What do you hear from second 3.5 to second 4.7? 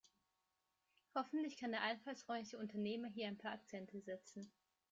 Akzente setzen.